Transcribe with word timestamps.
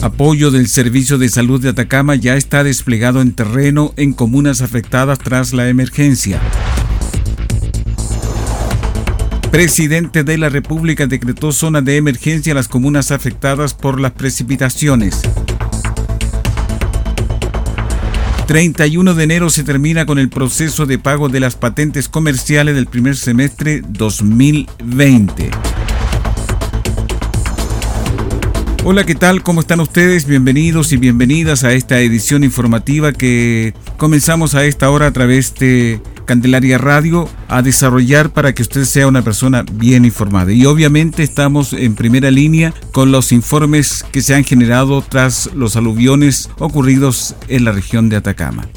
Apoyo 0.00 0.52
del 0.52 0.68
Servicio 0.68 1.18
de 1.18 1.28
Salud 1.28 1.60
de 1.60 1.70
Atacama 1.70 2.14
ya 2.14 2.36
está 2.36 2.62
desplegado 2.62 3.20
en 3.20 3.32
terreno 3.32 3.94
en 3.96 4.12
comunas 4.12 4.62
afectadas 4.62 5.18
tras 5.18 5.52
la 5.52 5.68
emergencia. 5.68 6.40
Presidente 9.50 10.22
de 10.22 10.38
la 10.38 10.50
República 10.50 11.08
decretó 11.08 11.50
zona 11.50 11.80
de 11.80 11.96
emergencia 11.96 12.52
a 12.52 12.54
las 12.54 12.68
comunas 12.68 13.10
afectadas 13.10 13.74
por 13.74 14.00
las 14.00 14.12
precipitaciones. 14.12 15.20
31 18.46 19.14
de 19.14 19.24
enero 19.24 19.50
se 19.50 19.64
termina 19.64 20.06
con 20.06 20.20
el 20.20 20.28
proceso 20.28 20.86
de 20.86 20.98
pago 20.98 21.28
de 21.28 21.40
las 21.40 21.56
patentes 21.56 22.08
comerciales 22.08 22.76
del 22.76 22.86
primer 22.86 23.16
semestre 23.16 23.82
2020. 23.88 25.50
Hola, 28.90 29.04
¿qué 29.04 29.14
tal? 29.14 29.42
¿Cómo 29.42 29.60
están 29.60 29.80
ustedes? 29.80 30.24
Bienvenidos 30.24 30.92
y 30.92 30.96
bienvenidas 30.96 31.62
a 31.62 31.74
esta 31.74 32.00
edición 32.00 32.42
informativa 32.42 33.12
que 33.12 33.74
comenzamos 33.98 34.54
a 34.54 34.64
esta 34.64 34.88
hora 34.88 35.08
a 35.08 35.10
través 35.10 35.54
de 35.56 36.00
Candelaria 36.24 36.78
Radio 36.78 37.28
a 37.48 37.60
desarrollar 37.60 38.30
para 38.30 38.54
que 38.54 38.62
usted 38.62 38.84
sea 38.84 39.06
una 39.06 39.20
persona 39.20 39.62
bien 39.70 40.06
informada. 40.06 40.52
Y 40.52 40.64
obviamente 40.64 41.22
estamos 41.22 41.74
en 41.74 41.96
primera 41.96 42.30
línea 42.30 42.72
con 42.90 43.12
los 43.12 43.30
informes 43.30 44.06
que 44.10 44.22
se 44.22 44.34
han 44.34 44.44
generado 44.44 45.02
tras 45.02 45.50
los 45.54 45.76
aluviones 45.76 46.48
ocurridos 46.58 47.34
en 47.48 47.66
la 47.66 47.72
región 47.72 48.08
de 48.08 48.16
Atacama. 48.16 48.70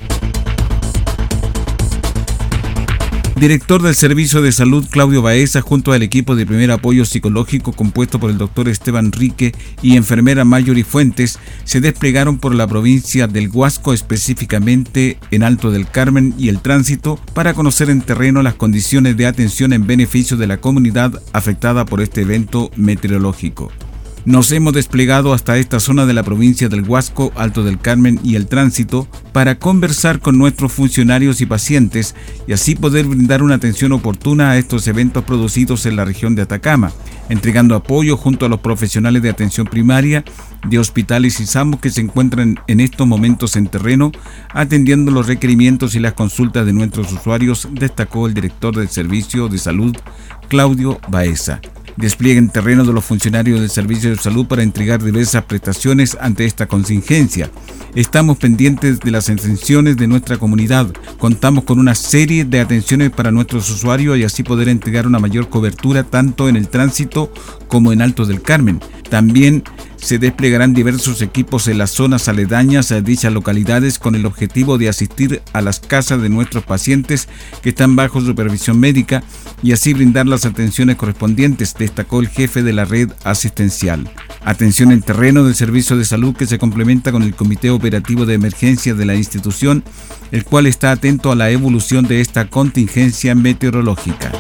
Director 3.42 3.82
del 3.82 3.96
Servicio 3.96 4.44
de 4.44 4.52
Salud 4.52 4.86
Claudio 4.88 5.24
Baeza 5.24 5.62
junto 5.62 5.94
al 5.94 6.04
equipo 6.04 6.36
de 6.36 6.46
primer 6.46 6.70
apoyo 6.70 7.06
psicológico 7.06 7.72
compuesto 7.74 8.20
por 8.20 8.30
el 8.30 8.38
doctor 8.38 8.70
Esteban 8.70 9.12
Rique 9.12 9.52
y 9.82 9.98
enfermera 9.98 10.46
Mayori 10.46 10.84
Fuentes 10.84 11.40
se 11.64 11.82
desplegaron 11.82 12.38
por 12.38 12.54
la 12.54 12.68
provincia 12.68 13.26
del 13.26 13.50
Huasco, 13.50 13.94
específicamente 13.94 15.18
en 15.32 15.42
Alto 15.42 15.72
del 15.72 15.90
Carmen 15.90 16.36
y 16.38 16.50
el 16.50 16.62
Tránsito, 16.62 17.20
para 17.34 17.56
conocer 17.56 17.90
en 17.90 18.04
terreno 18.04 18.44
las 18.44 18.54
condiciones 18.54 19.18
de 19.18 19.26
atención 19.26 19.74
en 19.74 19.88
beneficio 19.88 20.38
de 20.38 20.46
la 20.46 20.58
comunidad 20.58 21.20
afectada 21.34 21.84
por 21.86 22.00
este 22.02 22.22
evento 22.22 22.70
meteorológico. 22.76 23.72
Nos 24.24 24.52
hemos 24.52 24.74
desplegado 24.74 25.34
hasta 25.34 25.58
esta 25.58 25.80
zona 25.80 26.06
de 26.06 26.14
la 26.14 26.22
provincia 26.22 26.70
del 26.70 26.88
Huasco, 26.88 27.32
Alto 27.36 27.64
del 27.64 27.80
Carmen 27.80 28.20
y 28.24 28.36
el 28.36 28.46
Tránsito 28.46 29.08
para 29.34 29.58
conversar 29.58 30.20
con 30.20 30.38
nuestros 30.38 30.72
funcionarios 30.72 31.42
y 31.42 31.48
pacientes 31.48 32.14
y 32.48 32.54
así 32.54 32.76
poder 32.76 33.08
brindar 33.08 33.42
una 33.42 33.56
atención 33.56 33.94
oportuna 33.94 34.52
a 34.52 34.60
estos 34.60 34.88
eventos 34.88 35.24
producidos 35.24 35.88
en 35.88 35.96
la 35.96 36.06
región 36.06 36.36
de 36.36 36.44
Atacama, 36.44 36.92
entregando 37.30 37.74
apoyo 37.74 38.16
junto 38.16 38.46
a 38.46 38.50
los 38.50 38.60
profesionales 38.60 39.24
de 39.24 39.32
atención 39.32 39.66
primaria 39.66 40.24
de 40.68 40.78
hospitales 40.78 41.40
y 41.40 41.48
SAMUS 41.48 41.80
que 41.80 41.90
se 41.90 42.02
encuentran 42.02 42.60
en 42.68 42.80
estos 42.80 43.08
momentos 43.08 43.56
en 43.56 43.70
terreno, 43.70 44.12
atendiendo 44.54 45.10
los 45.10 45.26
requerimientos 45.26 45.96
y 45.96 46.00
las 46.00 46.14
consultas 46.14 46.68
de 46.68 46.74
nuestros 46.74 47.12
usuarios, 47.12 47.68
destacó 47.72 48.28
el 48.28 48.36
director 48.36 48.76
del 48.76 48.90
Servicio 48.90 49.50
de 49.50 49.58
Salud, 49.58 49.98
Claudio 50.48 51.00
Baeza 51.10 51.60
desplieguen 51.98 52.50
terreno 52.50 52.86
de 52.86 52.94
los 52.94 53.06
funcionarios 53.06 53.60
del 53.60 53.70
Servicio 53.70 54.10
de 54.10 54.18
Salud 54.18 54.46
para 54.46 54.64
entregar 54.64 55.04
diversas 55.04 55.44
prestaciones 55.46 56.18
ante 56.20 56.46
esta 56.46 56.68
contingencia. 56.68 57.50
Estamos 57.96 58.38
pendientes 58.38 59.00
de 59.00 59.12
las 59.12 59.30
intenciones 59.30 59.98
de 59.98 60.08
nuestra 60.08 60.38
comunidad. 60.38 60.88
Contamos 61.18 61.66
con 61.66 61.80
una 61.80 61.96
serie 61.96 62.46
de 62.46 62.62
atenciones 62.62 63.10
para 63.12 63.32
nuestros 63.32 63.70
usuarios 63.70 64.18
y 64.18 64.24
así 64.24 64.44
poder 64.44 64.70
entregar 64.70 65.08
una 65.08 65.20
mayor 65.20 65.50
cobertura 65.50 66.04
tanto 66.04 66.48
en 66.48 66.56
el 66.56 66.70
tránsito 66.70 67.34
como 67.68 67.92
en 67.92 68.02
Alto 68.02 68.26
del 68.26 68.42
Carmen. 68.42 68.80
También 69.10 69.64
se 70.02 70.18
desplegarán 70.18 70.74
diversos 70.74 71.22
equipos 71.22 71.68
en 71.68 71.78
las 71.78 71.92
zonas 71.92 72.28
aledañas 72.28 72.92
a 72.92 73.02
dichas 73.02 73.32
localidades 73.32 74.00
con 74.00 74.16
el 74.16 74.26
objetivo 74.26 74.78
de 74.78 74.90
asistir 74.90 75.42
a 75.54 75.62
las 75.62 75.80
casas 75.80 76.22
de 76.22 76.30
nuestros 76.30 76.64
pacientes 76.64 77.30
que 77.62 77.70
están 77.70 77.96
bajo 77.96 78.20
supervisión 78.20 78.80
médica 78.80 79.24
y 79.64 79.72
así 79.74 79.94
brindar 79.94 80.26
las 80.28 80.46
atenciones 80.46 80.96
correspondientes, 80.96 81.76
destacó 81.78 82.20
el 82.20 82.30
jefe 82.30 82.64
de 82.64 82.74
la 82.74 82.86
red 82.86 83.12
asistencial. 83.24 84.10
Atención 84.44 84.92
en 84.92 85.02
terreno 85.02 85.44
del 85.44 85.56
servicio 85.56 85.96
de 85.96 86.06
salud 86.06 86.36
que 86.36 86.48
se 86.48 86.58
complementa 86.58 87.12
con 87.12 87.22
el 87.24 87.36
Comité 87.36 87.70
Operativo 87.70 88.26
de 88.26 88.34
Emergencia 88.34 88.96
de 88.96 89.06
la 89.06 89.16
institución, 89.16 89.84
el 90.32 90.46
cual 90.46 90.66
está 90.66 90.92
atento 90.92 91.32
a 91.32 91.36
la 91.36 91.52
evolución 91.52 92.08
de 92.08 92.22
esta 92.22 92.50
contingencia 92.50 93.36
meteorológica. 93.36 94.32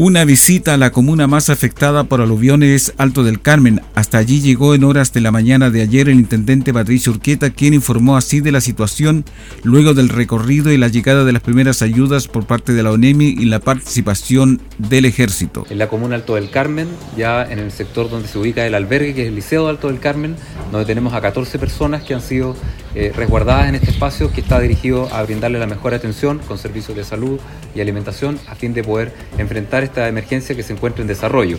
Una 0.00 0.24
visita 0.24 0.74
a 0.74 0.76
la 0.76 0.92
comuna 0.92 1.26
más 1.26 1.50
afectada 1.50 2.04
por 2.04 2.20
aluviones 2.20 2.94
Alto 2.98 3.24
del 3.24 3.40
Carmen. 3.40 3.82
Hasta 3.96 4.18
allí 4.18 4.40
llegó 4.40 4.76
en 4.76 4.84
horas 4.84 5.12
de 5.12 5.20
la 5.20 5.32
mañana 5.32 5.70
de 5.70 5.82
ayer 5.82 6.08
el 6.08 6.20
intendente 6.20 6.72
Patricio 6.72 7.10
Urqueta, 7.10 7.50
quien 7.50 7.74
informó 7.74 8.16
así 8.16 8.40
de 8.40 8.52
la 8.52 8.60
situación 8.60 9.24
luego 9.64 9.94
del 9.94 10.08
recorrido 10.08 10.70
y 10.70 10.76
la 10.76 10.86
llegada 10.86 11.24
de 11.24 11.32
las 11.32 11.42
primeras 11.42 11.82
ayudas 11.82 12.28
por 12.28 12.46
parte 12.46 12.74
de 12.74 12.84
la 12.84 12.92
ONEMI 12.92 13.26
y 13.26 13.46
la 13.46 13.58
participación 13.58 14.60
del 14.78 15.04
ejército. 15.04 15.66
En 15.68 15.78
la 15.78 15.88
comuna 15.88 16.14
Alto 16.14 16.36
del 16.36 16.50
Carmen, 16.50 16.86
ya 17.16 17.42
en 17.42 17.58
el 17.58 17.72
sector 17.72 18.08
donde 18.08 18.28
se 18.28 18.38
ubica 18.38 18.64
el 18.64 18.76
albergue, 18.76 19.14
que 19.14 19.22
es 19.22 19.28
el 19.30 19.34
Liceo 19.34 19.64
de 19.64 19.70
Alto 19.70 19.88
del 19.88 19.98
Carmen, 19.98 20.36
donde 20.70 20.86
tenemos 20.86 21.12
a 21.12 21.20
14 21.20 21.58
personas 21.58 22.04
que 22.04 22.14
han 22.14 22.22
sido 22.22 22.54
eh, 22.94 23.12
resguardadas 23.14 23.68
en 23.68 23.74
este 23.74 23.90
espacio 23.90 24.32
que 24.32 24.40
está 24.40 24.60
dirigido 24.60 25.12
a 25.12 25.22
brindarle 25.22 25.58
la 25.58 25.66
mejor 25.66 25.92
atención 25.92 26.38
con 26.38 26.56
servicios 26.56 26.96
de 26.96 27.02
salud 27.02 27.40
y 27.74 27.80
alimentación 27.80 28.38
a 28.48 28.54
fin 28.54 28.74
de 28.74 28.82
poder 28.84 29.12
enfrentar 29.38 29.87
esta 29.88 30.08
emergencia 30.08 30.54
que 30.54 30.62
se 30.62 30.72
encuentra 30.72 31.02
en 31.02 31.08
desarrollo. 31.08 31.58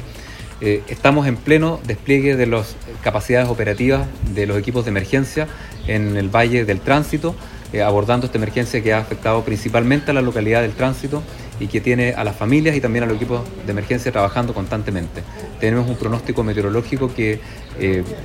Eh, 0.62 0.84
estamos 0.88 1.26
en 1.28 1.38
pleno 1.38 1.80
despliegue 1.86 2.36
de 2.36 2.46
las 2.46 2.76
capacidades 3.02 3.48
operativas 3.48 4.08
de 4.34 4.46
los 4.46 4.58
equipos 4.58 4.84
de 4.86 4.92
emergencia 4.92 5.48
en 5.88 6.18
el 6.18 6.30
Valle 6.30 6.66
del 6.66 6.82
Tránsito, 6.82 7.34
eh, 7.72 7.82
abordando 7.82 8.26
esta 8.26 8.38
emergencia 8.38 8.82
que 8.84 8.94
ha 8.94 9.00
afectado 9.00 9.44
principalmente 9.44 10.12
a 10.12 10.14
la 10.14 10.22
localidad 10.22 10.62
del 10.62 10.74
Tránsito 10.74 11.24
y 11.62 11.68
que 11.68 11.80
tiene 11.80 12.14
a 12.14 12.24
las 12.24 12.36
familias 12.36 12.76
y 12.76 12.82
también 12.82 13.04
a 13.04 13.08
los 13.08 13.16
equipos 13.16 13.42
de 13.66 13.72
emergencia 13.72 14.12
trabajando 14.12 14.54
constantemente. 14.54 15.24
Tenemos 15.60 15.90
un 15.90 15.98
pronóstico 15.98 16.44
meteorológico 16.44 17.14
que 17.14 17.40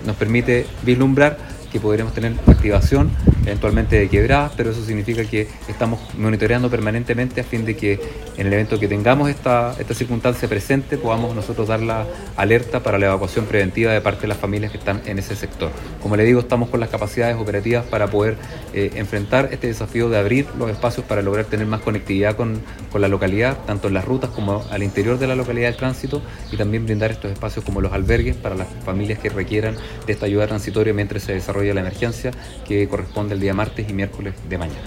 nos 0.07 0.17
permite 0.17 0.67
vislumbrar 0.83 1.37
que 1.75 1.81
podremos 1.81 2.15
tener 2.15 2.35
activación 2.47 3.11
eventualmente 3.45 3.97
de 3.97 4.09
quebradas, 4.09 4.53
pero 4.57 4.71
eso 4.71 4.85
significa 4.85 5.25
que 5.25 5.49
estamos 5.67 5.99
monitoreando 6.17 6.71
permanentemente 6.71 7.41
a 7.41 7.45
fin 7.45 7.65
de 7.65 7.77
que 7.77 8.01
en 8.37 8.47
el 8.47 8.53
evento 8.53 8.79
que 8.79 8.87
tengamos 8.87 9.29
esta, 9.29 9.75
esta 9.81 9.93
circunstancia 9.93 10.49
presente 10.49 10.97
podamos 10.99 11.35
nosotros 11.35 11.67
dar 11.67 11.83
la 11.83 12.07
alerta 12.37 12.81
para 12.85 12.97
la 12.97 13.07
evacuación 13.07 13.47
preventiva 13.47 13.91
de 13.91 14.01
parte 14.01 14.23
de 14.23 14.29
las 14.29 14.39
familias 14.39 14.71
que 14.71 14.79
están 14.79 15.03
en 15.05 15.19
ese 15.19 15.35
sector. 15.35 15.73
Como 16.01 16.17
le 16.17 16.23
digo, 16.23 16.39
estamos 16.39 16.69
con 16.69 16.79
las 16.79 16.91
capacidades 16.91 17.37
operativas 17.37 17.85
para 17.85 18.07
poder 18.07 18.37
eh, 18.73 18.93
enfrentar 18.95 19.49
este 19.51 19.67
desafío 19.67 20.09
de 20.09 20.17
abrir 20.17 20.47
los 20.57 20.71
espacios 20.71 21.05
para 21.05 21.23
lograr 21.23 21.47
tener 21.47 21.67
más 21.67 21.81
conectividad 21.81 22.37
con, 22.37 22.63
con 22.93 23.01
la 23.01 23.09
localidad, 23.09 23.59
tanto 23.67 23.89
en 23.89 23.95
las 23.95 24.05
rutas 24.05 24.31
como 24.31 24.65
al 24.71 24.85
interior 24.85 25.19
de 25.19 25.27
la 25.27 25.35
localidad 25.35 25.71
del 25.71 25.77
tránsito 25.77 26.23
y 26.53 26.57
también 26.57 26.85
brindar 26.85 27.11
estos 27.11 27.33
espacios 27.33 27.65
como 27.65 27.81
los 27.81 27.93
albergues 27.93 28.37
para 28.37 28.55
las 28.55 28.69
familias 28.85 29.19
que 29.19 29.29
requieran 29.29 29.75
de 30.07 30.13
esta 30.13 30.27
ayuda 30.27 30.47
transitoria 30.47 30.95
mientras 30.95 31.25
se 31.25 31.33
desarrolla 31.33 31.64
la 31.73 31.81
emergencia 31.81 32.33
que 32.67 32.87
corresponde 32.89 33.35
el 33.35 33.41
día 33.41 33.55
martes 33.55 33.89
y 33.89 33.93
miércoles 33.93 34.35
de 34.49 34.59
mañana. 34.59 34.81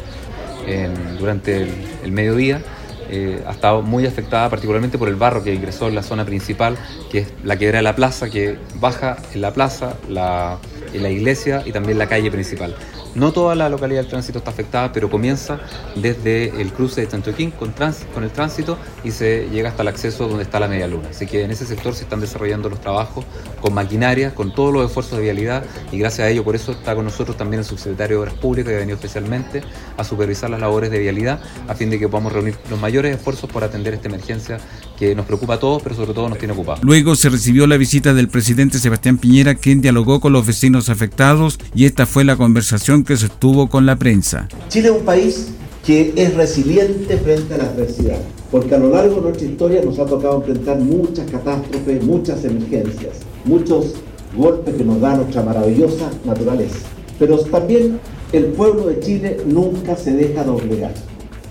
durante 1.19 1.68
el, 2.03 2.12
mediodía 2.12 2.62
eh, 3.09 3.41
ha 3.47 3.51
estado 3.51 3.81
muy 3.81 4.06
afectada 4.06 4.50
particularmente 4.50 4.97
por 4.97 5.07
el 5.07 5.15
barro 5.15 5.41
que 5.41 5.53
ingresó 5.53 5.88
en 5.88 5.95
la 5.95 6.03
zona 6.03 6.25
principal, 6.25 6.77
que 7.09 7.19
es 7.19 7.33
la 7.44 7.57
quebrada 7.57 7.79
de 7.79 7.83
la 7.83 7.95
plaza, 7.95 8.29
que 8.29 8.57
baja 8.75 9.18
en 9.33 9.41
la 9.41 9.53
plaza, 9.53 9.95
la, 10.09 10.57
en 10.94 11.03
la 11.03 11.09
iglesia 11.09 11.63
y 11.65 11.71
también 11.71 11.97
la 11.97 12.07
calle 12.07 12.29
principal. 12.29 12.75
No 13.17 13.33
toda 13.33 13.55
la 13.55 13.67
localidad 13.67 14.01
del 14.01 14.09
tránsito 14.11 14.37
está 14.37 14.51
afectada, 14.51 14.93
pero 14.93 15.09
comienza 15.09 15.59
desde 15.95 16.61
el 16.61 16.71
cruce 16.71 17.01
de 17.01 17.07
Chanchoquín 17.07 17.49
con, 17.49 17.73
con 18.13 18.23
el 18.23 18.29
tránsito 18.29 18.77
y 19.03 19.09
se 19.09 19.49
llega 19.49 19.69
hasta 19.69 19.81
el 19.81 19.87
acceso 19.87 20.27
donde 20.27 20.43
está 20.43 20.59
la 20.59 20.67
media 20.67 20.85
luna. 20.85 21.09
Así 21.09 21.25
que 21.25 21.41
en 21.41 21.49
ese 21.49 21.65
sector 21.65 21.95
se 21.95 22.03
están 22.03 22.19
desarrollando 22.19 22.69
los 22.69 22.79
trabajos 22.79 23.25
con 23.59 23.73
maquinaria, 23.73 24.35
con 24.35 24.53
todos 24.53 24.71
los 24.71 24.85
esfuerzos 24.85 25.17
de 25.17 25.23
vialidad 25.23 25.63
y 25.91 25.97
gracias 25.97 26.27
a 26.27 26.29
ello, 26.29 26.43
por 26.43 26.55
eso 26.55 26.73
está 26.73 26.93
con 26.93 27.05
nosotros 27.05 27.35
también 27.35 27.61
el 27.61 27.65
subsecretario 27.65 28.17
de 28.17 28.21
Obras 28.21 28.35
Públicas 28.35 28.69
que 28.69 28.75
ha 28.75 28.79
venido 28.81 28.97
especialmente 28.97 29.63
a 29.97 30.03
supervisar 30.03 30.51
las 30.51 30.59
labores 30.59 30.91
de 30.91 30.99
vialidad 30.99 31.39
a 31.67 31.73
fin 31.73 31.89
de 31.89 31.97
que 31.97 32.07
podamos 32.07 32.33
reunir 32.33 32.55
los 32.69 32.79
mayores 32.79 33.15
esfuerzos 33.15 33.49
por 33.49 33.63
atender 33.63 33.95
esta 33.95 34.09
emergencia 34.09 34.59
que 34.97 35.15
nos 35.15 35.25
preocupa 35.25 35.55
a 35.55 35.59
todos, 35.59 35.81
pero 35.83 35.95
sobre 35.95 36.13
todo 36.13 36.29
nos 36.29 36.38
tiene 36.38 36.53
ocupados. 36.53 36.83
Luego 36.83 37.15
se 37.15 37.29
recibió 37.29 37.67
la 37.67 37.77
visita 37.77 38.13
del 38.13 38.27
presidente 38.27 38.79
Sebastián 38.79 39.17
Piñera, 39.17 39.55
quien 39.55 39.81
dialogó 39.81 40.19
con 40.19 40.33
los 40.33 40.45
vecinos 40.45 40.89
afectados 40.89 41.59
y 41.73 41.85
esta 41.85 42.05
fue 42.05 42.23
la 42.23 42.35
conversación 42.35 43.03
que 43.03 43.15
se 43.15 43.27
estuvo 43.27 43.69
con 43.69 43.85
la 43.85 43.95
prensa. 43.95 44.47
Chile 44.69 44.89
es 44.89 44.95
un 44.95 45.05
país 45.05 45.49
que 45.85 46.13
es 46.15 46.33
resiliente 46.33 47.17
frente 47.17 47.53
a 47.53 47.59
la 47.59 47.63
adversidad, 47.65 48.19
porque 48.51 48.75
a 48.75 48.77
lo 48.77 48.89
largo 48.89 49.15
de 49.15 49.21
nuestra 49.21 49.47
historia 49.47 49.81
nos 49.83 49.99
ha 49.99 50.05
tocado 50.05 50.38
enfrentar 50.38 50.79
muchas 50.79 51.29
catástrofes, 51.31 52.03
muchas 52.03 52.44
emergencias, 52.44 53.19
muchos 53.45 53.94
golpes 54.35 54.75
que 54.75 54.83
nos 54.83 54.99
da 54.99 55.15
nuestra 55.15 55.44
maravillosa 55.44 56.09
naturaleza. 56.25 56.79
Pero 57.19 57.38
también 57.39 57.99
el 58.33 58.45
pueblo 58.47 58.88
de 58.88 58.99
Chile 58.99 59.38
nunca 59.45 59.95
se 59.95 60.11
deja 60.11 60.44
doblegar. 60.44 60.94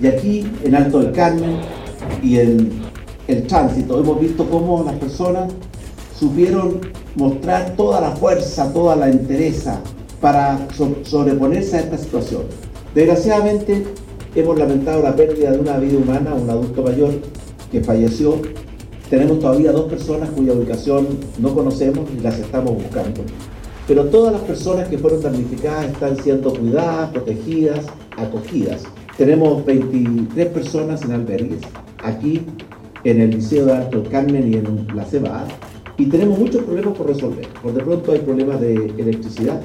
Y 0.00 0.06
aquí, 0.06 0.46
en 0.62 0.74
Alto 0.74 1.00
del 1.00 1.12
Carmen 1.12 1.60
y 2.22 2.36
en 2.36 2.70
el 3.28 3.46
tránsito, 3.46 4.00
hemos 4.00 4.20
visto 4.20 4.48
cómo 4.48 4.84
las 4.84 4.94
personas 4.96 5.52
supieron 6.18 6.80
mostrar 7.14 7.74
toda 7.76 8.00
la 8.00 8.10
fuerza, 8.12 8.72
toda 8.72 8.96
la 8.96 9.10
entereza, 9.10 9.80
para 10.20 10.66
sobreponerse 11.04 11.76
a 11.76 11.80
esta 11.80 11.98
situación. 11.98 12.42
Desgraciadamente 12.94 13.84
hemos 14.34 14.58
lamentado 14.58 15.02
la 15.02 15.14
pérdida 15.14 15.50
de 15.50 15.58
una 15.58 15.76
vida 15.78 15.98
humana, 15.98 16.34
un 16.34 16.48
adulto 16.48 16.82
mayor 16.82 17.14
que 17.70 17.82
falleció. 17.82 18.36
Tenemos 19.10 19.40
todavía 19.40 19.72
dos 19.72 19.90
personas 19.90 20.30
cuya 20.30 20.52
ubicación 20.52 21.06
no 21.38 21.54
conocemos 21.54 22.08
y 22.16 22.20
las 22.20 22.38
estamos 22.38 22.74
buscando. 22.74 23.22
Pero 23.86 24.06
todas 24.06 24.32
las 24.32 24.42
personas 24.42 24.88
que 24.88 24.98
fueron 24.98 25.22
damnificadas 25.22 25.86
están 25.86 26.16
siendo 26.16 26.52
cuidadas, 26.52 27.10
protegidas, 27.10 27.86
acogidas. 28.16 28.82
Tenemos 29.16 29.64
23 29.64 30.48
personas 30.48 31.02
en 31.02 31.12
albergues, 31.12 31.60
aquí 32.02 32.42
en 33.10 33.20
el 33.20 33.30
Liceo 33.30 33.66
de 33.66 33.72
Alto 33.72 34.02
Carmen 34.10 34.52
y 34.52 34.56
en 34.56 34.86
la 34.94 35.04
Cebada, 35.04 35.46
y 35.96 36.06
tenemos 36.06 36.38
muchos 36.38 36.64
problemas 36.64 36.98
por 36.98 37.06
resolver. 37.06 37.46
Por 37.62 37.72
de 37.72 37.82
pronto 37.82 38.12
hay 38.12 38.18
problemas 38.18 38.60
de 38.60 38.74
electricidad, 38.74 39.60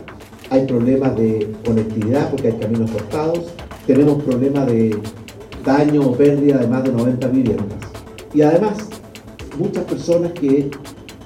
hay 0.52 0.68
problemas 0.68 1.18
de 1.18 1.52
conectividad 1.66 2.30
porque 2.30 2.50
hay 2.50 2.58
caminos 2.58 2.92
cortados, 2.92 3.40
tenemos 3.88 4.22
problemas 4.24 4.68
de 4.68 4.96
daño 5.66 6.02
o 6.02 6.16
pérdida 6.16 6.60
de 6.60 6.68
más 6.68 6.84
de 6.84 6.92
90 6.92 7.28
viviendas. 7.30 7.80
Y 8.32 8.44
además, 8.44 8.90
muchas 9.58 9.86
personas 9.86 10.34
que 10.34 10.70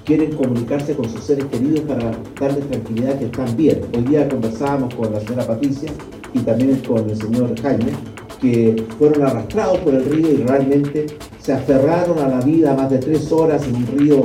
quieren 0.06 0.32
comunicarse 0.38 0.96
con 0.96 1.10
sus 1.10 1.22
seres 1.22 1.46
queridos 1.46 1.82
para 1.82 2.12
darles 2.40 2.66
tranquilidad 2.70 3.20
que 3.20 3.26
están 3.26 3.58
bien. 3.58 3.82
Hoy 3.94 4.04
día 4.04 4.30
conversábamos 4.30 4.94
con 4.96 5.12
la 5.12 5.20
señora 5.20 5.46
Patricia 5.46 5.90
y 6.34 6.40
también 6.40 6.80
con 6.88 7.10
el 7.10 7.18
señor 7.18 7.60
Jaime, 7.62 7.92
que 8.40 8.86
fueron 8.98 9.24
arrastrados 9.24 9.80
por 9.80 9.96
el 9.96 10.06
río 10.06 10.32
y 10.32 10.38
realmente 10.44 11.08
se 11.46 11.54
aferraron 11.54 12.18
a 12.20 12.28
la 12.28 12.42
vida 12.42 12.74
más 12.74 12.90
de 12.90 12.98
tres 12.98 13.32
horas 13.32 13.64
en 13.68 13.76
un 13.76 13.88
río 13.88 14.24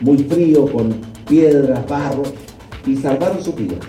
muy 0.00 0.18
frío, 0.18 0.70
con 0.70 0.94
piedras, 1.28 1.86
barro, 1.88 2.22
y 2.86 2.96
salvaron 2.96 3.42
sus 3.42 3.54
vidas 3.54 3.80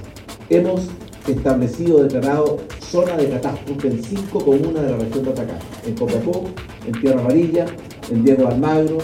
hemos 0.49 0.81
establecido, 1.27 2.03
declarado 2.03 2.57
zona 2.81 3.15
de 3.17 3.29
catástrofe 3.29 3.87
en 3.87 4.03
cinco 4.03 4.43
comunas 4.43 4.83
de 4.83 4.91
la 4.91 4.97
región 4.97 5.23
de 5.23 5.31
Atacama, 5.31 5.59
en 5.85 5.95
Copacó, 5.95 6.43
en 6.87 7.01
Tierra 7.01 7.21
Amarilla, 7.21 7.65
en 8.11 8.25
Diego 8.25 8.47
Almagro, 8.47 8.97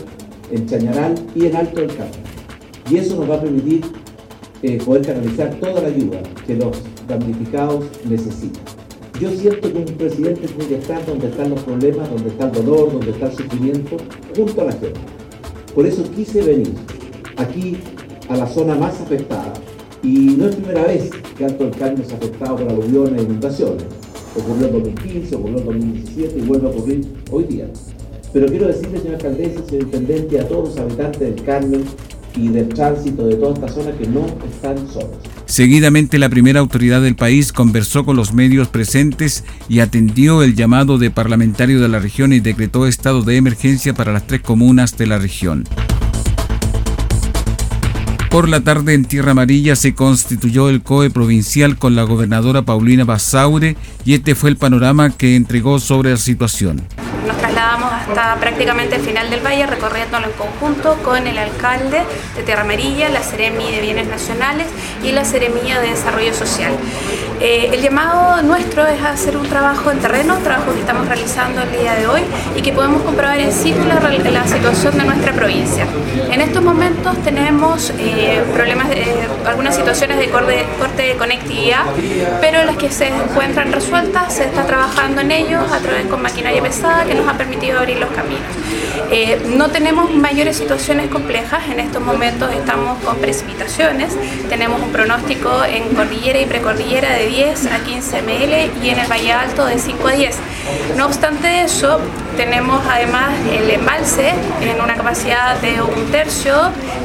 en 0.51 0.65
Chañaral 0.67 1.15
y 1.35 1.45
en 1.45 1.55
Alto 1.55 1.81
del 1.81 1.95
Campo. 1.95 2.17
Y 2.89 2.97
eso 2.97 3.15
nos 3.15 3.29
va 3.29 3.35
a 3.35 3.41
permitir 3.41 3.83
eh, 4.63 4.79
poder 4.83 5.05
canalizar 5.05 5.53
toda 5.55 5.81
la 5.81 5.87
ayuda 5.87 6.19
que 6.47 6.55
los 6.55 6.77
damnificados 7.07 7.85
necesitan. 8.05 8.74
Yo 9.19 9.29
siento 9.31 9.71
que 9.71 9.77
un 9.77 9.85
presidente 9.85 10.45
tiene 10.45 10.65
que 10.67 10.75
estar 10.75 11.05
donde 11.05 11.27
están 11.27 11.49
los 11.49 11.61
problemas, 11.61 12.09
donde 12.09 12.29
está 12.29 12.47
el 12.47 12.51
dolor, 12.51 12.91
donde 12.91 13.11
está 13.11 13.27
el 13.27 13.31
sufrimiento, 13.31 13.97
junto 14.35 14.61
a 14.61 14.65
la 14.65 14.71
gente. 14.73 14.99
Por 15.73 15.85
eso 15.85 16.03
quise 16.13 16.41
venir 16.41 16.73
aquí 17.37 17.77
a 18.27 18.35
la 18.35 18.45
zona 18.45 18.75
más 18.75 18.99
afectada, 18.99 19.53
y 20.03 20.35
no 20.37 20.47
es 20.47 20.55
primera 20.55 20.83
vez 20.83 21.09
que 21.37 21.45
Alto 21.45 21.63
del 21.63 21.75
Carmen 21.75 22.01
es 22.01 22.11
afectado 22.11 22.57
por 22.57 22.69
aluviones 22.69 23.21
e 23.21 23.23
inundaciones. 23.23 23.85
Ocurrió 24.37 24.67
en 24.67 24.73
2015, 24.73 25.35
ocurrió 25.35 25.57
en 25.59 25.65
2017 25.65 26.39
y 26.39 26.41
vuelve 26.41 26.67
a 26.67 26.69
ocurrir 26.71 27.07
hoy 27.31 27.43
día. 27.45 27.69
Pero 28.33 28.47
quiero 28.47 28.67
decirle, 28.67 28.99
señor 28.99 29.15
alcaldesa, 29.15 29.65
señor 29.65 29.83
intendente, 29.83 30.39
a 30.41 30.47
todos 30.47 30.69
los 30.69 30.77
habitantes 30.77 31.21
del 31.21 31.41
Carmen 31.43 31.85
y 32.37 32.49
del 32.49 32.69
tránsito 32.69 33.27
de 33.27 33.35
toda 33.35 33.53
esta 33.53 33.67
zona 33.67 33.91
que 33.97 34.07
no 34.07 34.25
están 34.25 34.77
solos. 34.91 35.17
Seguidamente 35.45 36.17
la 36.17 36.29
primera 36.29 36.59
autoridad 36.59 37.01
del 37.01 37.15
país 37.15 37.53
conversó 37.53 38.03
con 38.03 38.15
los 38.15 38.33
medios 38.33 38.67
presentes 38.67 39.43
y 39.69 39.79
atendió 39.79 40.43
el 40.43 40.55
llamado 40.55 40.97
de 40.97 41.11
parlamentario 41.11 41.79
de 41.81 41.87
la 41.87 41.99
región 41.99 42.33
y 42.33 42.39
decretó 42.39 42.87
estado 42.87 43.21
de 43.21 43.37
emergencia 43.37 43.93
para 43.93 44.11
las 44.11 44.25
tres 44.27 44.41
comunas 44.41 44.97
de 44.97 45.07
la 45.07 45.19
región. 45.19 45.65
Por 48.35 48.49
la 48.49 48.59
tarde 48.59 48.93
en 48.93 49.05
Tierra 49.05 49.31
Amarilla 49.31 49.77
se 49.77 49.95
constituyó 49.95 50.69
el 50.69 50.81
COE 50.81 51.09
provincial 51.09 51.77
con 51.77 51.95
la 51.95 52.03
gobernadora 52.03 52.63
Paulina 52.63 53.05
Basaure 53.05 53.77
y 54.03 54.13
este 54.13 54.35
fue 54.35 54.49
el 54.49 54.57
panorama 54.57 55.11
que 55.11 55.37
entregó 55.37 55.79
sobre 55.79 56.11
la 56.11 56.17
situación. 56.17 56.81
Hasta 58.07 58.35
prácticamente 58.35 58.97
el 58.97 59.01
final 59.01 59.31
del 59.31 59.43
valle 59.43 59.65
recorriéndolo 59.65 60.27
en 60.27 60.33
conjunto 60.33 60.95
con 61.03 61.25
el 61.25 61.39
alcalde 61.39 62.03
de 62.35 62.43
Tierra 62.43 62.61
Amarilla, 62.61 63.09
la 63.09 63.23
Seremi 63.23 63.71
de 63.71 63.81
Bienes 63.81 64.07
Nacionales 64.07 64.67
y 65.03 65.11
la 65.11 65.25
Seremi 65.25 65.61
de 65.61 65.89
Desarrollo 65.89 66.33
Social. 66.33 66.73
Eh, 67.41 67.69
el 67.73 67.81
llamado 67.81 68.41
nuestro 68.43 68.87
es 68.87 69.01
hacer 69.01 69.35
un 69.35 69.47
trabajo 69.47 69.91
en 69.91 69.99
terreno, 69.99 70.37
trabajo 70.37 70.73
que 70.73 70.79
estamos 70.79 71.05
realizando 71.07 71.61
el 71.63 71.71
día 71.71 71.93
de 71.95 72.07
hoy 72.07 72.21
y 72.55 72.61
que 72.61 72.71
podemos 72.71 73.01
comprobar 73.03 73.39
en 73.39 73.51
situ 73.51 73.83
la, 73.83 73.99
la 73.99 74.47
situación 74.47 74.97
de 74.97 75.03
nuestra 75.03 75.33
provincia. 75.33 75.85
En 76.31 76.41
estos 76.41 76.63
momentos 76.63 77.17
tenemos 77.23 77.91
eh, 77.99 78.41
problemas, 78.53 78.89
de, 78.89 79.05
algunas 79.45 79.75
situaciones 79.75 80.17
de 80.17 80.29
corte, 80.29 80.65
corte 80.79 81.03
de 81.03 81.15
conectividad, 81.15 81.85
pero 82.39 82.63
las 82.63 82.77
que 82.77 82.89
se 82.89 83.07
encuentran 83.07 83.71
resueltas 83.71 84.33
se 84.33 84.45
está 84.45 84.65
trabajando 84.65 85.21
en 85.21 85.31
ellos 85.31 85.63
a 85.71 85.79
través 85.79 86.05
con 86.07 86.21
maquinaria 86.21 86.61
pesada 86.61 87.03
que 87.03 87.15
nos 87.15 87.27
ha 87.27 87.37
permitido 87.37 87.79
abrir 87.79 87.97
los 87.97 88.09
caminos. 88.11 88.43
Eh, 89.11 89.39
no 89.55 89.69
tenemos 89.69 90.11
mayores 90.13 90.57
situaciones 90.57 91.09
complejas, 91.09 91.61
en 91.69 91.79
estos 91.79 92.01
momentos 92.01 92.51
estamos 92.53 93.01
con 93.03 93.17
precipitaciones, 93.17 94.17
tenemos 94.49 94.81
un 94.81 94.91
pronóstico 94.91 95.63
en 95.63 95.95
cordillera 95.95 96.39
y 96.39 96.45
precordillera 96.45 97.13
de 97.13 97.24
10 97.27 97.67
a 97.67 97.79
15 97.79 98.21
ml 98.21 98.83
y 98.83 98.89
en 98.89 98.99
el 98.99 99.07
Valle 99.11 99.33
Alto 99.33 99.65
de 99.65 99.77
5 99.79 100.07
a 100.07 100.11
10. 100.11 100.37
No 100.97 101.05
obstante 101.05 101.61
eso, 101.61 101.99
tenemos 102.37 102.81
además 102.89 103.31
el 103.51 103.69
embalse 103.69 104.33
en 104.61 104.81
una 104.81 104.95
capacidad 104.95 105.57
de 105.61 105.81
un 105.81 106.11
tercio 106.11 106.55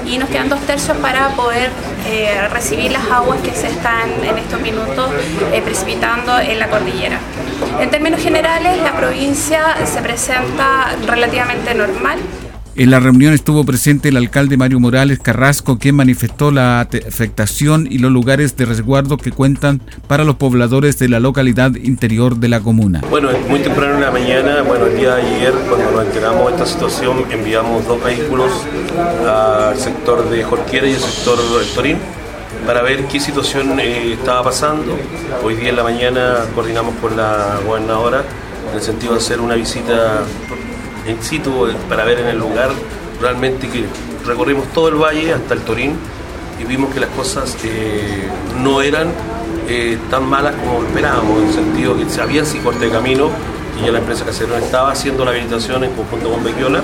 y 0.06 0.18
nos 0.18 0.28
quedan 0.28 0.48
dos 0.48 0.60
tercios 0.60 0.96
para 0.98 1.28
poder 1.30 1.70
eh, 2.06 2.48
recibir 2.52 2.92
las 2.92 3.04
aguas 3.10 3.40
que 3.40 3.52
se 3.52 3.68
están 3.68 4.08
en 4.24 4.38
estos 4.38 4.60
minutos 4.60 5.10
eh, 5.52 5.62
precipitando 5.62 6.38
en 6.38 6.58
la 6.58 6.68
cordillera. 6.68 7.18
En 7.78 7.90
términos 7.90 8.20
generales, 8.20 8.78
la 8.82 8.92
provincia 8.92 9.76
se 9.84 10.00
presenta 10.00 10.96
relativamente 11.06 11.74
normal. 11.74 12.18
En 12.76 12.90
la 12.90 13.00
reunión 13.00 13.34
estuvo 13.34 13.64
presente 13.64 14.10
el 14.10 14.16
alcalde 14.16 14.56
Mario 14.56 14.78
Morales 14.78 15.18
Carrasco, 15.18 15.78
quien 15.78 15.96
manifestó 15.96 16.52
la 16.52 16.80
afectación 16.80 17.88
y 17.90 17.98
los 17.98 18.12
lugares 18.12 18.56
de 18.56 18.64
resguardo 18.64 19.16
que 19.16 19.32
cuentan 19.32 19.82
para 20.06 20.24
los 20.24 20.36
pobladores 20.36 20.98
de 20.98 21.08
la 21.08 21.18
localidad 21.18 21.74
interior 21.74 22.36
de 22.36 22.48
la 22.48 22.60
comuna. 22.60 23.02
Bueno, 23.10 23.30
muy 23.48 23.60
temprano 23.60 23.96
en 23.96 24.00
la 24.00 24.10
mañana, 24.12 24.62
bueno, 24.62 24.86
el 24.86 24.96
día 24.96 25.16
de 25.16 25.22
ayer, 25.22 25.52
cuando 25.68 25.90
nos 25.90 26.06
enteramos 26.06 26.46
de 26.46 26.52
esta 26.52 26.66
situación, 26.66 27.24
enviamos 27.30 27.86
dos 27.86 28.02
vehículos 28.02 28.50
al 29.28 29.76
sector 29.76 30.30
de 30.30 30.44
Jorquera 30.44 30.86
y 30.86 30.94
al 30.94 31.00
sector 31.00 31.38
del 31.38 31.68
Torín 31.74 31.96
para 32.66 32.82
ver 32.82 33.04
qué 33.06 33.18
situación 33.18 33.80
eh, 33.80 34.12
estaba 34.12 34.44
pasando. 34.44 34.96
Hoy 35.42 35.56
día 35.56 35.70
en 35.70 35.76
la 35.76 35.82
mañana 35.82 36.36
coordinamos 36.54 36.94
con 36.96 37.16
la 37.16 37.58
gobernadora 37.66 38.24
en 38.70 38.76
el 38.76 38.82
sentido 38.82 39.14
de 39.14 39.18
hacer 39.18 39.40
una 39.40 39.56
visita 39.56 40.22
en 41.06 41.22
situ 41.22 41.68
para 41.88 42.04
ver 42.04 42.20
en 42.20 42.26
el 42.26 42.38
lugar 42.38 42.70
realmente 43.20 43.68
que 43.68 43.84
recorrimos 44.26 44.68
todo 44.68 44.88
el 44.88 44.96
valle 44.96 45.32
hasta 45.32 45.54
el 45.54 45.60
Torín 45.60 45.96
y 46.60 46.64
vimos 46.64 46.92
que 46.92 47.00
las 47.00 47.10
cosas 47.10 47.56
eh, 47.64 48.28
no 48.62 48.82
eran 48.82 49.08
eh, 49.68 49.98
tan 50.10 50.28
malas 50.28 50.54
como 50.56 50.84
esperábamos, 50.84 51.40
en 51.40 51.48
el 51.48 51.54
sentido 51.54 51.96
que 51.96 52.08
se 52.08 52.20
había 52.20 52.44
sí 52.44 52.58
corte 52.58 52.86
de 52.86 52.90
camino 52.90 53.30
y 53.80 53.86
ya 53.86 53.92
la 53.92 53.98
empresa 53.98 54.24
Caserón 54.24 54.62
estaba 54.62 54.90
haciendo 54.90 55.24
la 55.24 55.30
habilitación 55.30 55.84
en 55.84 55.92
conjunto 55.92 56.30
con 56.30 56.44
Bequiola 56.44 56.82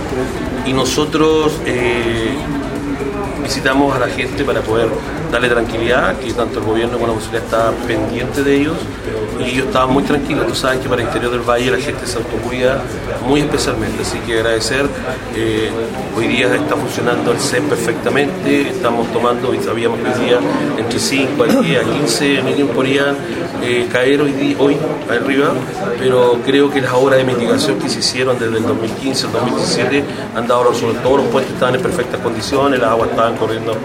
y 0.65 0.73
nosotros 0.73 1.53
eh, 1.67 2.35
visitamos 3.43 3.95
a 3.95 3.99
la 3.99 4.09
gente 4.09 4.45
para 4.45 4.61
poder 4.61 4.88
darle 5.31 5.49
tranquilidad, 5.49 6.19
que 6.19 6.33
tanto 6.33 6.61
el 6.61 6.64
gobierno 6.64 6.95
como 6.95 7.07
la 7.07 7.12
municipalidad 7.12 7.45
está 7.45 7.87
pendiente 7.87 8.43
de 8.43 8.57
ellos 8.57 8.76
y 9.40 9.45
ellos 9.45 9.66
estaban 9.66 9.93
muy 9.93 10.02
tranquilos. 10.02 10.47
Tú 10.47 10.55
sabes 10.55 10.81
que 10.81 10.88
para 10.88 11.02
el 11.02 11.09
interior 11.09 11.33
del 11.33 11.43
valle 11.43 11.71
la 11.71 11.78
gente 11.78 12.07
se 12.07 12.16
autocuida 12.16 12.83
muy 13.26 13.40
especialmente, 13.40 14.02
así 14.02 14.19
que 14.21 14.38
agradecer. 14.38 14.87
Eh, 15.35 15.71
hoy 16.16 16.28
día 16.28 16.55
está 16.55 16.76
funcionando 16.76 17.33
el 17.33 17.38
CEP 17.38 17.64
perfectamente, 17.64 18.71
estamos 18.71 19.12
tomando, 19.12 19.52
sabíamos 19.62 19.99
que 20.00 20.09
hoy 20.09 20.26
día 20.26 20.38
entre 20.78 20.99
5 20.99 21.43
a 21.43 21.47
10 21.47 21.81
a 21.81 21.85
15 21.85 22.43
millones 22.43 22.75
podrían 22.75 23.16
eh, 23.62 23.88
caer 23.90 24.21
hoy, 24.21 24.57
hoy 24.59 24.76
arriba, 25.11 25.52
pero 25.99 26.38
creo 26.45 26.71
que 26.71 26.81
las 26.81 26.93
obras 26.93 27.19
de 27.19 27.25
mitigación 27.25 27.78
que 27.78 27.88
se 27.88 28.00
hicieron 28.00 28.38
desde 28.38 28.59
el 28.59 28.62
2015 28.62 29.26
al 29.26 29.33
2017 29.33 30.05
han 30.35 30.47
dado 30.47 30.71
resultados. 30.71 31.19
Los 31.19 31.26
puentes 31.26 31.52
estaban 31.52 31.75
en 31.75 31.83
perfectas 31.83 32.21
condiciones, 32.21 32.78
las 32.78 32.90
aguas 32.90 33.11
estaban 33.11 33.25
corriendo. 33.35 33.76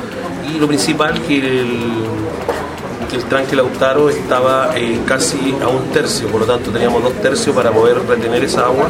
Y 0.47 0.59
lo 0.59 0.67
principal 0.67 1.19
que 1.21 1.37
el, 1.37 1.79
que 3.09 3.17
el 3.17 3.23
tranque 3.25 3.55
Lautaro 3.55 4.09
estaba 4.09 4.71
eh, 4.75 4.99
casi 5.05 5.55
a 5.61 5.67
un 5.67 5.89
tercio, 5.91 6.27
por 6.27 6.41
lo 6.41 6.47
tanto 6.47 6.71
teníamos 6.71 7.03
dos 7.03 7.13
tercios 7.21 7.55
para 7.55 7.71
poder 7.71 7.97
retener 8.07 8.43
esa 8.43 8.65
agua 8.65 8.89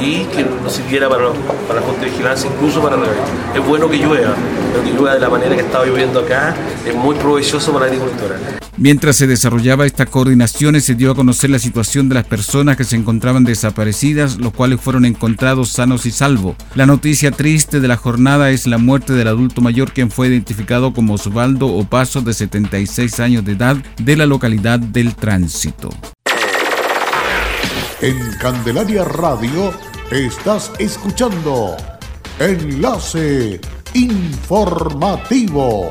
y 0.00 0.24
que 0.24 0.44
nos 0.44 0.72
sirviera 0.72 1.08
para, 1.08 1.28
para 1.68 1.80
la 1.80 2.04
vigilancia, 2.04 2.50
incluso 2.52 2.80
para 2.80 2.96
regar. 2.96 3.14
Es 3.54 3.66
bueno 3.66 3.88
que 3.88 3.96
llueva, 3.96 4.34
pero 4.72 4.84
que 4.84 4.90
llueva 4.90 5.14
de 5.14 5.20
la 5.20 5.28
manera 5.28 5.54
que 5.54 5.62
estaba 5.62 5.84
lloviendo 5.84 6.20
acá 6.20 6.54
es 6.84 6.94
muy 6.94 7.14
provechoso 7.16 7.72
para 7.72 7.86
la 7.86 7.92
agricultura. 7.92 8.59
Mientras 8.80 9.16
se 9.16 9.26
desarrollaba 9.26 9.84
esta 9.84 10.06
coordinación, 10.06 10.80
se 10.80 10.94
dio 10.94 11.10
a 11.10 11.14
conocer 11.14 11.50
la 11.50 11.58
situación 11.58 12.08
de 12.08 12.14
las 12.14 12.24
personas 12.24 12.78
que 12.78 12.84
se 12.84 12.96
encontraban 12.96 13.44
desaparecidas, 13.44 14.38
los 14.38 14.54
cuales 14.54 14.80
fueron 14.80 15.04
encontrados 15.04 15.68
sanos 15.68 16.06
y 16.06 16.10
salvos. 16.10 16.56
La 16.74 16.86
noticia 16.86 17.30
triste 17.30 17.80
de 17.80 17.88
la 17.88 17.98
jornada 17.98 18.48
es 18.48 18.66
la 18.66 18.78
muerte 18.78 19.12
del 19.12 19.28
adulto 19.28 19.60
mayor 19.60 19.92
quien 19.92 20.10
fue 20.10 20.28
identificado 20.28 20.94
como 20.94 21.12
Osvaldo 21.12 21.66
Opaso 21.66 22.22
de 22.22 22.32
76 22.32 23.20
años 23.20 23.44
de 23.44 23.52
edad 23.52 23.76
de 23.98 24.16
la 24.16 24.24
localidad 24.24 24.78
del 24.80 25.14
Tránsito. 25.14 25.90
En 28.00 28.16
Candelaria 28.40 29.04
Radio 29.04 29.74
estás 30.10 30.72
escuchando 30.78 31.76
Enlace 32.38 33.60
Informativo. 33.92 35.90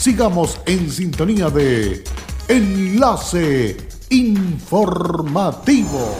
sigamos 0.00 0.58
en 0.64 0.90
sintonía 0.90 1.50
de 1.50 2.02
Enlace 2.48 3.76
Informativo. 4.08 6.16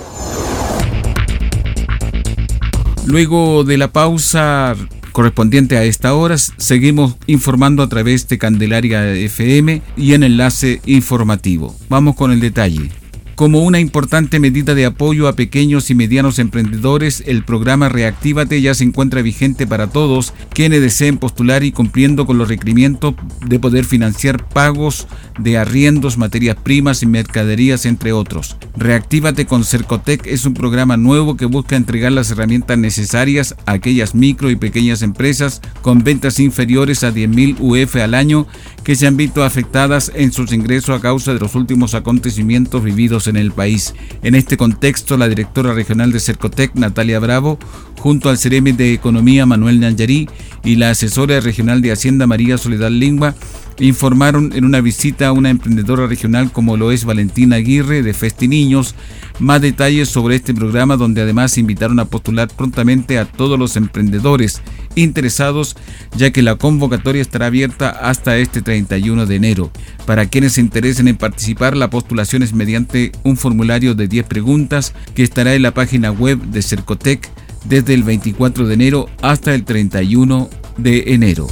Luego 3.06 3.64
de 3.64 3.78
la 3.78 3.90
pausa 3.90 4.76
correspondiente 5.12 5.78
a 5.78 5.84
esta 5.84 6.12
hora, 6.12 6.36
seguimos 6.36 7.16
informando 7.26 7.82
a 7.82 7.88
través 7.88 8.28
de 8.28 8.36
Candelaria 8.36 9.14
FM 9.14 9.80
y 9.96 10.12
en 10.12 10.24
Enlace 10.24 10.82
Informativo. 10.84 11.74
Vamos 11.88 12.16
con 12.16 12.32
el 12.32 12.40
detalle. 12.40 12.99
Como 13.40 13.62
una 13.62 13.80
importante 13.80 14.38
medida 14.38 14.74
de 14.74 14.84
apoyo 14.84 15.26
a 15.26 15.32
pequeños 15.32 15.88
y 15.88 15.94
medianos 15.94 16.38
emprendedores, 16.38 17.22
el 17.26 17.42
programa 17.42 17.88
Reactívate 17.88 18.60
ya 18.60 18.74
se 18.74 18.84
encuentra 18.84 19.22
vigente 19.22 19.66
para 19.66 19.86
todos 19.86 20.34
quienes 20.52 20.82
deseen 20.82 21.16
postular 21.16 21.64
y 21.64 21.72
cumpliendo 21.72 22.26
con 22.26 22.36
los 22.36 22.48
requerimientos 22.48 23.14
de 23.46 23.58
poder 23.58 23.86
financiar 23.86 24.46
pagos 24.46 25.08
de 25.38 25.56
arriendos, 25.56 26.18
materias 26.18 26.58
primas 26.62 27.02
y 27.02 27.06
mercaderías, 27.06 27.86
entre 27.86 28.12
otros. 28.12 28.58
Reactívate 28.76 29.46
con 29.46 29.64
Cercotec 29.64 30.26
es 30.26 30.44
un 30.44 30.52
programa 30.52 30.98
nuevo 30.98 31.38
que 31.38 31.46
busca 31.46 31.76
entregar 31.76 32.12
las 32.12 32.30
herramientas 32.30 32.76
necesarias 32.76 33.56
a 33.64 33.72
aquellas 33.72 34.14
micro 34.14 34.50
y 34.50 34.56
pequeñas 34.56 35.00
empresas 35.00 35.62
con 35.80 36.04
ventas 36.04 36.40
inferiores 36.40 37.04
a 37.04 37.10
10.000 37.10 37.56
UF 37.58 37.96
al 37.96 38.12
año 38.12 38.46
que 38.84 38.96
se 38.96 39.06
han 39.06 39.16
visto 39.16 39.44
afectadas 39.44 40.10
en 40.14 40.32
sus 40.32 40.52
ingresos 40.52 40.98
a 40.98 41.00
causa 41.00 41.32
de 41.32 41.40
los 41.40 41.54
últimos 41.54 41.94
acontecimientos 41.94 42.82
vividos 42.82 43.26
en 43.26 43.36
el 43.36 43.52
país. 43.52 43.94
En 44.22 44.34
este 44.34 44.56
contexto, 44.56 45.16
la 45.16 45.28
directora 45.28 45.74
regional 45.74 46.12
de 46.12 46.20
Cercotec, 46.20 46.74
Natalia 46.74 47.18
Bravo, 47.18 47.58
junto 47.98 48.30
al 48.30 48.38
Ceremi 48.38 48.72
de 48.72 48.92
Economía, 48.92 49.46
Manuel 49.46 49.80
Nanyarí, 49.80 50.28
y 50.64 50.76
la 50.76 50.90
asesora 50.90 51.40
regional 51.40 51.82
de 51.82 51.92
Hacienda, 51.92 52.26
María 52.26 52.58
Soledad 52.58 52.90
Lingua, 52.90 53.34
informaron 53.78 54.52
en 54.54 54.64
una 54.64 54.80
visita 54.80 55.28
a 55.28 55.32
una 55.32 55.50
emprendedora 55.50 56.06
regional 56.06 56.52
como 56.52 56.76
lo 56.76 56.92
es 56.92 57.04
Valentina 57.04 57.56
Aguirre 57.56 58.02
de 58.02 58.12
Festi 58.12 58.46
Niños 58.46 58.94
más 59.38 59.62
detalles 59.62 60.10
sobre 60.10 60.36
este 60.36 60.52
programa 60.52 60.96
donde 60.96 61.22
además 61.22 61.56
invitaron 61.56 61.98
a 61.98 62.04
postular 62.04 62.48
prontamente 62.48 63.18
a 63.18 63.24
todos 63.24 63.58
los 63.58 63.76
emprendedores 63.76 64.60
interesados 65.02 65.76
ya 66.16 66.30
que 66.30 66.42
la 66.42 66.56
convocatoria 66.56 67.22
estará 67.22 67.46
abierta 67.46 67.90
hasta 67.90 68.36
este 68.38 68.62
31 68.62 69.26
de 69.26 69.36
enero. 69.36 69.70
Para 70.06 70.26
quienes 70.26 70.54
se 70.54 70.60
interesen 70.60 71.08
en 71.08 71.16
participar 71.16 71.76
la 71.76 71.90
postulación 71.90 72.42
es 72.42 72.52
mediante 72.52 73.12
un 73.22 73.36
formulario 73.36 73.94
de 73.94 74.08
10 74.08 74.26
preguntas 74.26 74.94
que 75.14 75.22
estará 75.22 75.54
en 75.54 75.62
la 75.62 75.74
página 75.74 76.10
web 76.10 76.40
de 76.40 76.62
Cercotec 76.62 77.28
desde 77.64 77.94
el 77.94 78.02
24 78.02 78.66
de 78.66 78.74
enero 78.74 79.08
hasta 79.22 79.54
el 79.54 79.64
31 79.64 80.48
de 80.78 81.14
enero. 81.14 81.48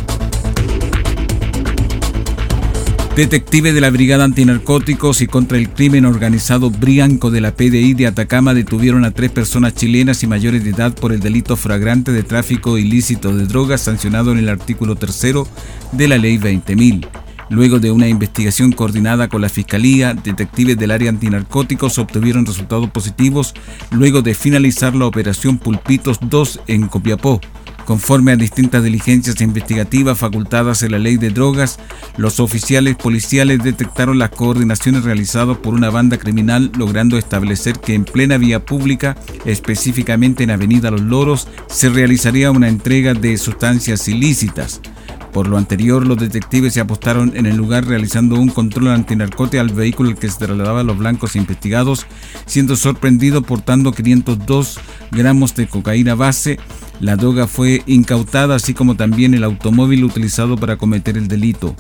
Detectives 3.19 3.75
de 3.75 3.81
la 3.81 3.91
Brigada 3.91 4.23
Antinarcóticos 4.23 5.23
y 5.23 5.27
contra 5.27 5.59
el 5.59 5.71
Crimen 5.71 6.05
Organizado 6.05 6.71
Brianco 6.71 7.33
de 7.33 7.41
la 7.41 7.53
PDI 7.53 7.95
de 7.95 8.07
Atacama 8.07 8.55
detuvieron 8.55 9.05
a 9.05 9.11
tres 9.11 9.33
personas 9.33 9.75
chilenas 9.75 10.23
y 10.23 10.29
mayores 10.29 10.63
de 10.63 10.71
edad 10.71 10.95
por 10.95 11.13
el 11.13 11.19
delito 11.19 11.57
flagrante 11.57 12.13
de 12.13 12.23
tráfico 12.23 12.79
ilícito 12.79 13.37
de 13.37 13.47
drogas 13.47 13.81
sancionado 13.81 14.31
en 14.31 14.39
el 14.39 14.49
artículo 14.49 14.95
tercero 14.95 15.49
de 15.91 16.07
la 16.07 16.17
Ley 16.17 16.39
20.000. 16.39 17.09
Luego 17.51 17.81
de 17.81 17.91
una 17.91 18.07
investigación 18.07 18.71
coordinada 18.71 19.27
con 19.27 19.41
la 19.41 19.49
Fiscalía, 19.49 20.15
detectives 20.15 20.79
del 20.79 20.93
área 20.93 21.11
antinarcóticos 21.11 21.99
obtuvieron 21.99 22.47
resultados 22.47 22.89
positivos 22.91 23.53
luego 23.91 24.23
de 24.23 24.35
finalizar 24.37 24.95
la 24.95 25.07
operación 25.07 25.59
Pulpitos 25.59 26.21
2 26.23 26.61
en 26.69 26.87
Copiapó. 26.87 27.41
Conforme 27.89 28.33
a 28.33 28.37
distintas 28.37 28.85
diligencias 28.85 29.41
investigativas 29.41 30.19
facultadas 30.19 30.83
en 30.83 30.93
la 30.93 30.99
ley 30.99 31.17
de 31.17 31.31
drogas, 31.31 31.79
los 32.19 32.39
oficiales 32.39 32.97
policiales 32.97 33.63
detectaron 33.63 34.19
las 34.19 34.29
coordinaciones 34.29 35.05
realizadas 35.05 35.57
por 35.57 35.73
una 35.73 35.89
banda 35.89 36.19
criminal 36.19 36.71
logrando 36.77 37.17
establecer 37.17 37.79
que 37.79 37.95
en 37.95 38.05
plena 38.05 38.37
vía 38.37 38.63
pública, 38.63 39.17
específicamente 39.47 40.45
en 40.45 40.51
Avenida 40.51 40.91
Los 40.91 41.01
Loros, 41.01 41.49
se 41.67 41.89
realizaría 41.89 42.51
una 42.51 42.69
entrega 42.69 43.15
de 43.15 43.39
sustancias 43.39 44.07
ilícitas. 44.07 44.83
Por 45.33 45.47
lo 45.47 45.59
anterior, 45.59 46.07
los 46.07 46.19
detectives 46.19 46.73
se 46.75 46.81
apostaron 46.81 47.33
en 47.37 47.47
el 47.47 47.57
lugar 47.57 47.87
realizando 47.87 48.37
un 48.37 48.49
control 48.49 48.89
antinarcótico 48.89 49.61
al 49.61 49.71
vehículo 49.71 50.15
que 50.15 50.29
se 50.29 50.39
trasladaba 50.39 50.81
a 50.81 50.85
los 50.85 50.97
blancos 50.97 51.37
investigados, 51.37 52.07
siendo 52.47 52.77
sorprendido 52.77 53.43
portando 53.43 53.93
502 53.93 54.81
gramos 55.11 55.55
de 55.55 55.67
cocaína 55.67 56.15
base. 56.15 56.59
La 57.01 57.17
droga 57.17 57.47
fue 57.47 57.83
incautada, 57.87 58.57
así 58.57 58.75
como 58.75 58.97
también 58.97 59.35
el 59.35 59.45
automóvil 59.45 60.05
utilizado 60.05 60.57
para 60.57 60.77
cometer 60.77 61.17
el 61.17 61.29
delito. 61.29 61.77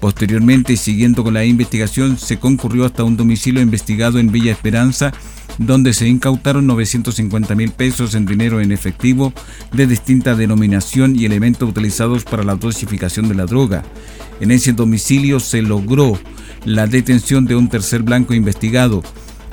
Posteriormente, 0.00 0.76
siguiendo 0.76 1.24
con 1.24 1.34
la 1.34 1.44
investigación, 1.44 2.18
se 2.18 2.38
concurrió 2.38 2.84
hasta 2.84 3.04
un 3.04 3.16
domicilio 3.16 3.62
investigado 3.62 4.18
en 4.18 4.30
Villa 4.30 4.52
Esperanza, 4.52 5.12
donde 5.58 5.92
se 5.92 6.08
incautaron 6.08 6.66
950 6.66 7.54
mil 7.54 7.70
pesos 7.70 8.14
en 8.14 8.26
dinero 8.26 8.60
en 8.60 8.72
efectivo 8.72 9.32
de 9.72 9.86
distinta 9.86 10.34
denominación 10.34 11.16
y 11.16 11.24
elementos 11.24 11.68
utilizados 11.68 12.24
para 12.24 12.44
la 12.44 12.56
dosificación 12.56 13.28
de 13.28 13.34
la 13.34 13.46
droga. 13.46 13.84
En 14.40 14.50
ese 14.50 14.72
domicilio 14.72 15.40
se 15.40 15.62
logró 15.62 16.18
la 16.64 16.86
detención 16.86 17.44
de 17.44 17.56
un 17.56 17.68
tercer 17.68 18.02
blanco 18.02 18.34
investigado. 18.34 19.02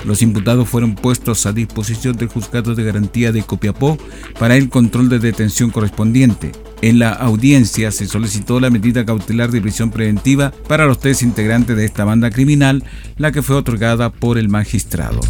Los 0.04 0.20
imputados 0.20 0.68
fueron 0.68 0.96
puestos 0.96 1.46
a 1.46 1.52
disposición 1.52 2.16
del 2.16 2.28
juzgado 2.28 2.74
de 2.74 2.82
garantía 2.82 3.30
de 3.30 3.42
Copiapó 3.42 3.96
para 4.38 4.56
el 4.56 4.68
control 4.68 5.08
de 5.08 5.20
detención 5.20 5.70
correspondiente. 5.70 6.50
En 6.80 6.98
la 6.98 7.10
audiencia 7.10 7.92
se 7.92 8.06
solicitó 8.06 8.58
la 8.58 8.70
medida 8.70 9.04
cautelar 9.04 9.52
de 9.52 9.60
prisión 9.60 9.92
preventiva 9.92 10.52
para 10.66 10.86
los 10.86 10.98
tres 10.98 11.22
integrantes 11.22 11.76
de 11.76 11.84
esta 11.84 12.04
banda 12.04 12.30
criminal, 12.30 12.82
la 13.16 13.30
que 13.30 13.42
fue 13.42 13.54
otorgada 13.54 14.10
por 14.10 14.38
el 14.38 14.48
magistrado. 14.48 15.20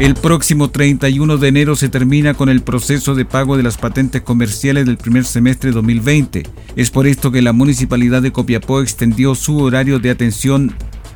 El 0.00 0.16
próximo 0.16 0.70
31 0.70 1.36
de 1.36 1.48
enero 1.48 1.76
se 1.76 1.88
termina 1.88 2.34
con 2.34 2.48
el 2.48 2.62
proceso 2.62 3.14
de 3.14 3.24
pago 3.24 3.56
de 3.56 3.62
las 3.62 3.78
patentes 3.78 4.22
comerciales 4.22 4.86
del 4.86 4.96
primer 4.96 5.24
semestre 5.24 5.70
de 5.70 5.74
2020. 5.74 6.42
Es 6.74 6.90
por 6.90 7.06
esto 7.06 7.30
que 7.30 7.42
la 7.42 7.52
Municipalidad 7.52 8.20
de 8.20 8.32
Copiapó 8.32 8.80
extendió 8.80 9.36
su 9.36 9.58
horario 9.58 10.00
de 10.00 10.10
atención 10.10 10.74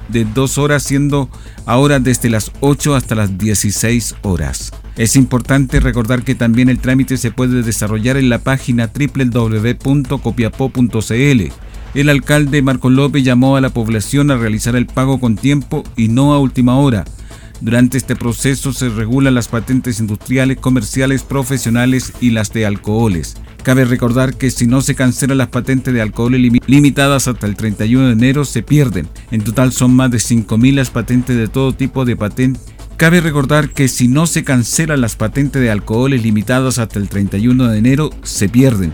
de 0.08 0.24
dos 0.24 0.58
horas, 0.58 0.84
siendo 0.84 1.28
ahora 1.66 1.98
desde 1.98 2.30
las 2.30 2.52
8 2.60 2.94
hasta 2.94 3.16
las 3.16 3.36
16 3.36 4.14
horas. 4.22 4.70
Es 4.96 5.16
importante 5.16 5.80
recordar 5.80 6.22
que 6.22 6.36
también 6.36 6.68
el 6.68 6.78
trámite 6.78 7.16
se 7.16 7.32
puede 7.32 7.64
desarrollar 7.64 8.16
en 8.16 8.28
la 8.28 8.38
página 8.38 8.92
www.copiapó.cl. 8.92 11.52
El 11.94 12.10
alcalde 12.10 12.62
Marco 12.62 12.90
López 12.90 13.24
llamó 13.24 13.56
a 13.56 13.60
la 13.60 13.70
población 13.70 14.30
a 14.30 14.36
realizar 14.36 14.76
el 14.76 14.86
pago 14.86 15.18
con 15.18 15.34
tiempo 15.34 15.82
y 15.96 16.06
no 16.06 16.32
a 16.32 16.38
última 16.38 16.78
hora. 16.78 17.04
Durante 17.60 17.98
este 17.98 18.16
proceso 18.16 18.72
se 18.72 18.88
regulan 18.88 19.34
las 19.34 19.48
patentes 19.48 20.00
industriales, 20.00 20.58
comerciales, 20.58 21.22
profesionales 21.22 22.12
y 22.20 22.30
las 22.30 22.52
de 22.52 22.66
alcoholes. 22.66 23.36
Cabe 23.62 23.84
recordar 23.84 24.34
que 24.34 24.50
si 24.50 24.66
no 24.66 24.80
se 24.80 24.94
cancelan 24.94 25.38
las 25.38 25.48
patentes 25.48 25.92
de 25.92 26.00
alcoholes 26.00 26.40
limitadas 26.66 27.28
hasta 27.28 27.46
el 27.46 27.56
31 27.56 28.06
de 28.06 28.12
enero 28.12 28.44
se 28.44 28.62
pierden. 28.62 29.08
En 29.30 29.42
total 29.42 29.72
son 29.72 29.94
más 29.94 30.10
de 30.10 30.18
5.000 30.18 30.74
las 30.74 30.90
patentes 30.90 31.36
de 31.36 31.48
todo 31.48 31.72
tipo 31.72 32.04
de 32.04 32.16
patentes 32.16 32.62
Cabe 32.98 33.20
recordar 33.20 33.70
que 33.70 33.86
si 33.86 34.08
no 34.08 34.26
se 34.26 34.42
cancelan 34.42 35.00
las 35.00 35.14
patentes 35.14 35.62
de 35.62 35.70
alcoholes 35.70 36.20
limitadas 36.20 36.80
hasta 36.80 36.98
el 36.98 37.08
31 37.08 37.68
de 37.68 37.78
enero, 37.78 38.10
se 38.24 38.48
pierden. 38.48 38.92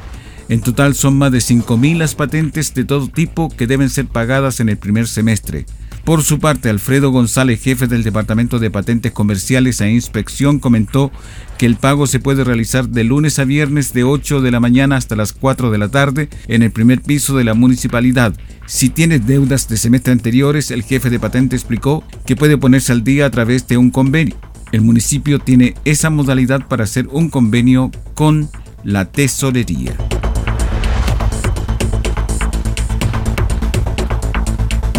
En 0.51 0.61
total 0.61 0.95
son 0.95 1.17
más 1.17 1.33
de 1.33 1.39
5.000 1.39 1.97
las 1.97 2.15
patentes 2.15 2.75
de 2.75 2.85
todo 2.85 3.09
tipo 3.09 3.49
que 3.49 3.67
deben 3.67 3.89
ser 3.89 4.05
pagadas 4.05 4.61
en 4.61 4.69
el 4.69 4.77
primer 4.77 5.09
semestre. 5.09 5.65
Por 6.05 6.23
su 6.23 6.39
parte, 6.39 6.69
Alfredo 6.69 7.11
González, 7.11 7.63
jefe 7.63 7.87
del 7.87 8.03
Departamento 8.03 8.59
de 8.59 8.71
Patentes 8.71 9.11
Comerciales 9.11 9.81
e 9.81 9.91
Inspección, 9.91 10.59
comentó 10.59 11.11
que 11.57 11.65
el 11.65 11.77
pago 11.77 12.07
se 12.07 12.21
puede 12.21 12.45
realizar 12.45 12.91
de 12.91 13.05
lunes 13.05 13.39
a 13.39 13.45
viernes 13.45 13.95
de 13.95 14.05
8 14.05 14.43
de 14.43 14.51
la 14.51 14.61
mañana 14.61 14.97
hasta 14.97 15.17
las 15.17 15.33
4 15.33 15.71
de 15.71 15.79
la 15.79 15.89
tarde 15.89 16.29
en 16.47 16.63
el 16.63 16.71
primer 16.71 17.01
piso 17.01 17.39
de 17.39 17.45
la 17.45 17.55
municipalidad. 17.55 18.35
Si 18.67 18.91
tiene 18.91 19.19
deudas 19.19 19.67
de 19.67 19.79
semestre 19.79 20.13
anteriores, 20.13 20.71
el 20.71 20.83
jefe 20.83 21.09
de 21.09 21.19
patente 21.19 21.57
explicó 21.57 22.05
que 22.27 22.37
puede 22.37 22.59
ponerse 22.59 22.93
al 22.93 23.03
día 23.03 23.25
a 23.25 23.31
través 23.31 23.67
de 23.67 23.79
un 23.79 23.91
convenio. 23.91 24.37
El 24.73 24.83
municipio 24.83 25.39
tiene 25.39 25.75
esa 25.87 26.11
modalidad 26.11 26.69
para 26.69 26.85
hacer 26.85 27.09
un 27.09 27.31
convenio 27.31 27.91
con 28.15 28.51
la 28.83 29.07
tesorería. 29.07 29.97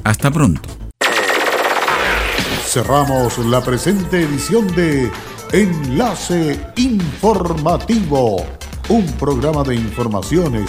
Hasta 0.04 0.30
pronto. 0.30 0.68
Cerramos 2.66 3.38
la 3.38 3.64
presente 3.64 4.20
edición 4.22 4.66
de 4.76 5.10
Enlace 5.52 6.60
Informativo 6.76 8.44
un 8.90 9.06
programa 9.12 9.62
de 9.62 9.76
informaciones 9.76 10.68